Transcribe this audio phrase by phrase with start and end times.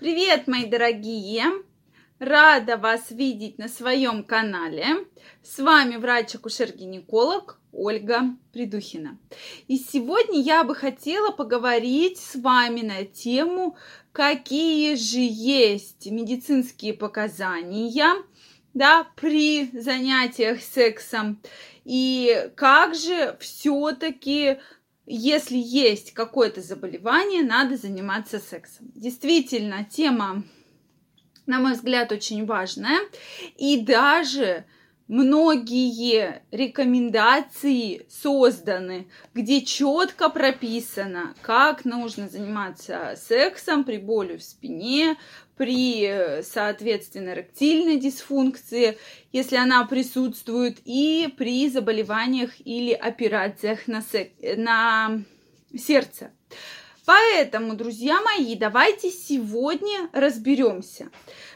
[0.00, 1.44] Привет, мои дорогие!
[2.18, 4.86] Рада вас видеть на своем канале.
[5.42, 9.18] С вами врач-акушер-гинеколог Ольга Придухина.
[9.68, 13.76] И сегодня я бы хотела поговорить с вами на тему,
[14.12, 18.24] какие же есть медицинские показания
[18.72, 21.42] да, при занятиях сексом
[21.84, 24.60] и как же все-таки
[25.12, 28.90] если есть какое-то заболевание, надо заниматься сексом.
[28.94, 30.44] Действительно, тема,
[31.46, 32.98] на мой взгляд, очень важная.
[33.56, 34.64] И даже
[35.10, 45.16] многие рекомендации созданы, где четко прописано, как нужно заниматься сексом при боли в спине,
[45.56, 48.98] при, соответственно, ректильной дисфункции,
[49.32, 54.30] если она присутствует, и при заболеваниях или операциях на, сек...
[54.56, 55.22] на
[55.76, 56.30] сердце.
[57.06, 61.10] Поэтому, друзья мои, давайте сегодня разберемся.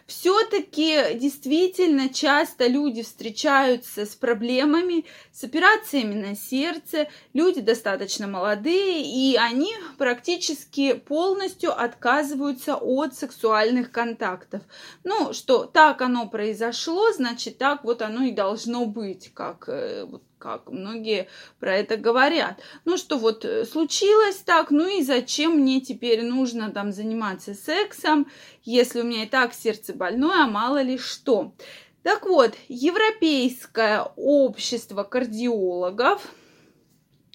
[0.07, 7.09] Все-таки действительно часто люди встречаются с проблемами, с операциями на сердце.
[7.33, 14.63] Люди достаточно молодые, и они практически полностью отказываются от сексуальных контактов.
[15.05, 20.23] Ну, что так оно произошло, значит, так вот оно и должно быть, как э, вот
[20.45, 21.27] как многие
[21.59, 22.61] про это говорят.
[22.85, 28.27] Ну что вот э, случилось так, ну и зачем мне теперь нужно там заниматься сексом,
[28.63, 31.55] если у меня и так сердце больное, а мало ли что.
[32.03, 36.21] Так вот, Европейское общество кардиологов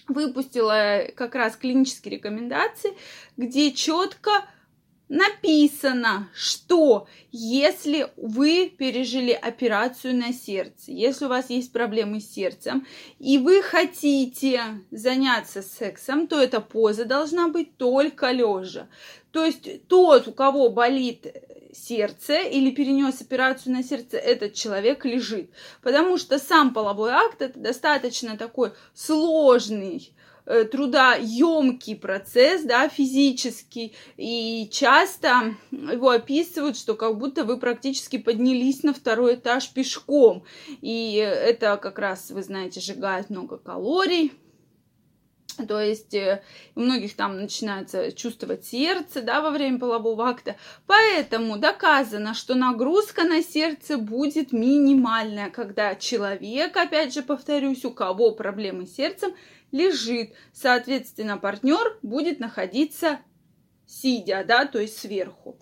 [0.07, 2.95] выпустило как раз клинические рекомендации,
[3.37, 4.45] где четко
[5.09, 12.85] написано, что если вы пережили операцию на сердце, если у вас есть проблемы с сердцем,
[13.17, 18.87] и вы хотите заняться сексом, то эта поза должна быть только лежа.
[19.31, 21.27] То есть тот, у кого болит
[21.73, 25.51] сердце или перенес операцию на сердце, этот человек лежит.
[25.81, 30.13] Потому что сам половой акт это достаточно такой сложный
[30.71, 38.93] трудоемкий процесс, да, физический, и часто его описывают, что как будто вы практически поднялись на
[38.93, 40.43] второй этаж пешком,
[40.81, 44.31] и это как раз, вы знаете, сжигает много калорий,
[45.67, 46.41] то есть э,
[46.75, 50.55] у многих там начинается чувствовать сердце да, во время полового акта.
[50.85, 58.31] Поэтому доказано, что нагрузка на сердце будет минимальная, когда человек, опять же повторюсь, у кого
[58.31, 59.33] проблемы с сердцем,
[59.71, 60.33] лежит.
[60.53, 63.19] Соответственно, партнер будет находиться
[63.85, 65.57] сидя, да, то есть сверху.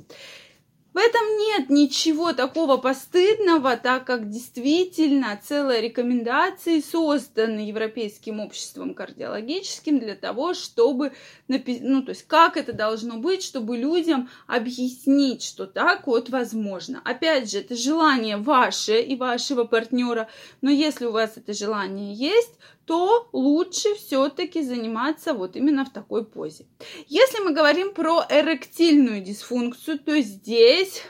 [0.98, 10.00] В этом нет ничего такого постыдного, так как действительно целые рекомендации созданы Европейским обществом кардиологическим
[10.00, 11.14] для того, чтобы,
[11.48, 17.00] ну, то есть как это должно быть, чтобы людям объяснить, что так вот возможно.
[17.06, 20.28] Опять же, это желание ваше и вашего партнера,
[20.62, 22.58] но если у вас это желание есть,
[22.88, 26.66] то лучше все-таки заниматься вот именно в такой позе.
[27.08, 31.04] Если мы говорим про эректильную дисфункцию, то здесь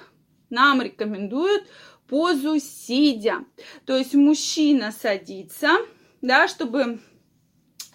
[0.50, 1.68] нам рекомендуют
[2.08, 3.46] позу сидя.
[3.86, 5.70] То есть мужчина садится,
[6.22, 7.00] да, чтобы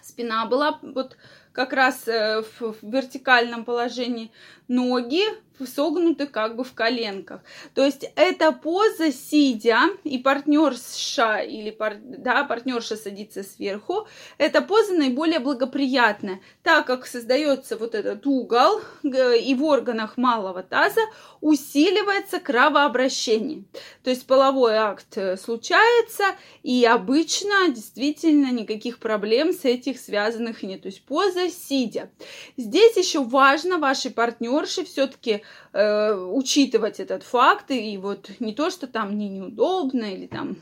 [0.01, 1.17] спина была вот
[1.53, 4.31] как раз э, в вертикальном положении,
[4.69, 5.25] ноги
[5.67, 7.41] согнуты как бы в коленках.
[7.75, 14.07] То есть эта поза сидя, и партнерша или пар, да, партнерша садится сверху,
[14.39, 21.03] эта поза наиболее благоприятная, так как создается вот этот угол, и в органах малого таза
[21.41, 23.65] усиливается кровообращение.
[24.03, 26.25] То есть половой акт э, случается,
[26.63, 30.83] и обычно действительно никаких проблем с этих связанных нет.
[30.83, 32.11] То есть поза сидя.
[32.57, 34.11] Здесь еще важно вашей
[34.63, 35.43] партнерше все-таки
[35.73, 40.57] э, учитывать этот факт, и вот не то, что там мне неудобно или там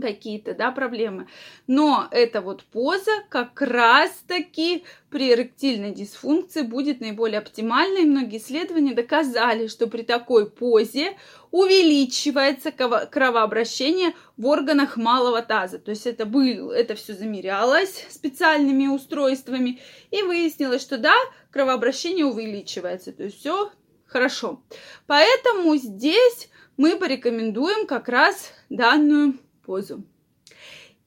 [0.00, 1.28] какие-то, да, проблемы.
[1.66, 8.04] Но эта вот поза как раз-таки при эректильной дисфункции будет наиболее оптимальной.
[8.04, 11.16] Многие исследования доказали, что при такой позе
[11.50, 15.78] увеличивается кровообращение в органах малого таза.
[15.78, 19.80] То есть это, был, это все замерялось специальными устройствами
[20.10, 21.14] и выяснилось, что да,
[21.50, 23.12] кровообращение увеличивается.
[23.12, 23.70] То есть все
[24.14, 24.62] Хорошо.
[25.08, 30.04] Поэтому здесь мы порекомендуем как раз данную позу.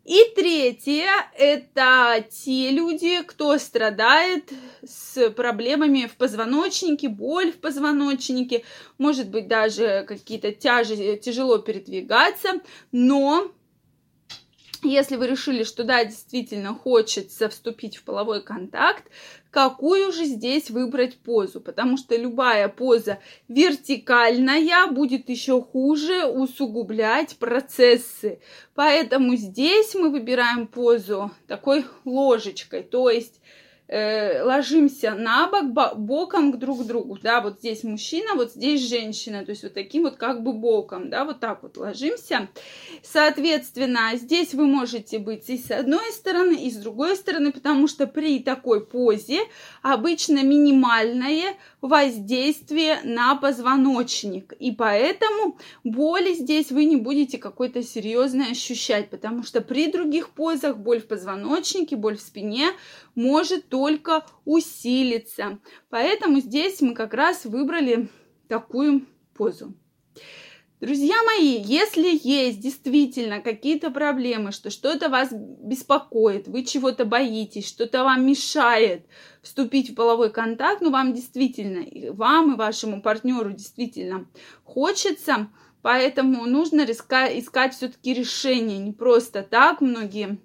[0.08, 8.64] И третье– это те люди, кто страдает с проблемами в позвоночнике, боль в позвоночнике,
[8.98, 12.62] может быть, даже какие-то тяжи, тяжело передвигаться,
[12.94, 13.52] но
[14.84, 19.04] если вы решили, что да, действительно хочется вступить в половой контакт,
[19.52, 28.40] какую же здесь выбрать позу, потому что любая поза вертикальная будет еще хуже усугублять процессы.
[28.76, 33.42] Поэтому здесь мы выбираем позу такой ложечкой, то есть
[33.88, 39.46] э, ложимся на бок, боком к друг другу, да, вот здесь мужчина, вот здесь женщина,
[39.46, 42.50] то есть вот таким вот как бы боком, да, вот так вот ложимся.
[43.04, 48.08] Соответственно, здесь вы можете быть и с одной стороны, и с другой стороны, потому что
[48.08, 49.40] при такой позе
[49.82, 59.10] обычно минимальное воздействие на позвоночник, и поэтому боли здесь вы не будете какой-то серьезной ощущать,
[59.10, 62.72] потому что при других позах боль в позвоночнике, боль в спине
[63.16, 65.60] может только усилиться.
[65.92, 68.10] Поэтому здесь мы как раз выбрали
[68.48, 69.76] такую позу.
[70.82, 78.04] Друзья мои, если есть действительно какие-то проблемы, что что-то вас беспокоит, вы чего-то боитесь, что-то
[78.04, 79.06] вам мешает
[79.44, 84.28] вступить в половой контакт, ну вам действительно, вам и вашему партнеру действительно
[84.64, 85.50] хочется,
[85.84, 89.82] поэтому нужно искать все-таки решение, не просто так.
[89.82, 90.40] Многие,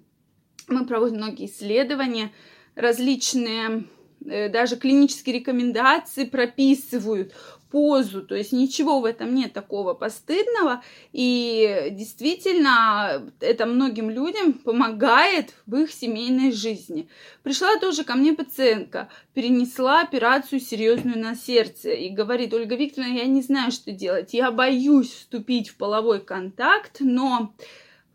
[0.67, 2.31] мы проводим многие исследования,
[2.75, 3.85] различные
[4.25, 7.33] э, даже клинические рекомендации прописывают
[7.73, 15.55] позу, то есть ничего в этом нет такого постыдного, и действительно это многим людям помогает
[15.65, 17.09] в их семейной жизни.
[17.41, 23.25] Пришла тоже ко мне пациентка, перенесла операцию серьезную на сердце и говорит, Ольга Викторовна, я
[23.25, 27.55] не знаю, что делать, я боюсь вступить в половой контакт, но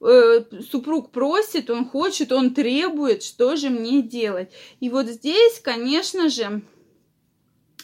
[0.01, 4.53] Э, супруг просит, он хочет, он требует, что же мне делать.
[4.79, 6.63] И вот здесь, конечно же,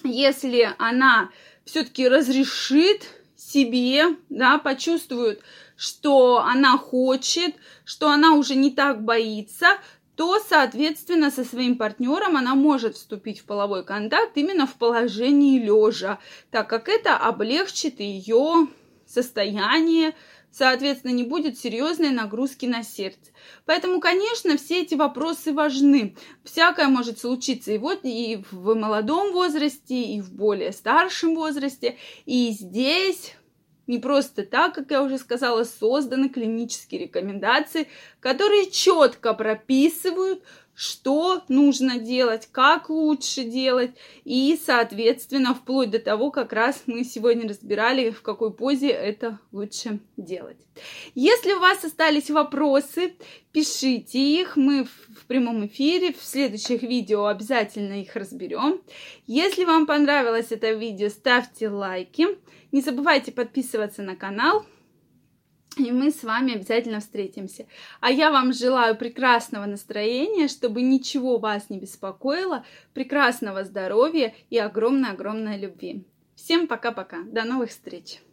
[0.05, 1.31] если она
[1.65, 3.03] все-таки разрешит
[3.37, 5.41] себе, да, почувствует,
[5.77, 9.79] что она хочет, что она уже не так боится,
[10.15, 16.21] то, соответственно, со своим партнером она может вступить в половой контакт именно в положении лежа,
[16.53, 18.69] так как это облегчит ее
[19.15, 20.15] состояние,
[20.51, 23.31] соответственно, не будет серьезной нагрузки на сердце.
[23.65, 26.17] Поэтому, конечно, все эти вопросы важны.
[26.45, 31.97] Всякое может случиться и вот и в молодом возрасте, и в более старшем возрасте.
[32.27, 33.35] И здесь
[33.87, 37.89] не просто так, как я уже сказала, созданы клинические рекомендации,
[38.21, 40.43] которые четко прописывают,
[40.75, 43.93] что нужно делать, как лучше делать,
[44.25, 50.01] и, соответственно, вплоть до того, как раз мы сегодня разбирали, в какой позе это лучше
[50.17, 50.57] делать.
[51.15, 53.15] Если у вас остались вопросы,
[53.53, 58.81] пишите их, мы в прямом эфире, в следующих видео обязательно их разберем.
[59.27, 62.27] Если вам понравилось это видео, ставьте лайки,
[62.73, 64.67] не забывайте подписываться на канал,
[65.77, 67.67] и мы с вами обязательно встретимся.
[68.01, 75.59] А я вам желаю прекрасного настроения, чтобы ничего вас не беспокоило, прекрасного здоровья и огромной-огромной
[75.59, 76.05] любви.
[76.35, 77.23] Всем пока-пока.
[77.25, 78.24] До новых встреч.